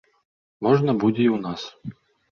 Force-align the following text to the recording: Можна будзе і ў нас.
Можна 0.67 0.95
будзе 1.03 1.21
і 1.27 1.31
ў 1.35 1.41
нас. 1.45 1.61